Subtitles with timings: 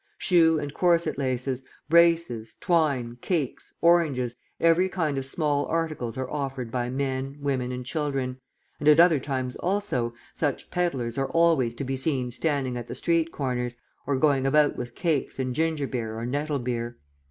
[0.17, 6.71] Shoe and corset laces, braces, twine, cakes, oranges, every kind of small articles are offered
[6.71, 8.39] by men, women, and children;
[8.79, 12.95] and at other times also, such peddlers are always to be seen standing at the
[12.95, 13.77] street corners,
[14.07, 16.97] or going about with cakes and ginger beer or nettle beer.